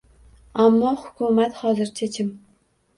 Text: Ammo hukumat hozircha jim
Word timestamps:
Ammo 0.63 0.95
hukumat 1.03 1.63
hozircha 1.63 2.13
jim 2.19 2.37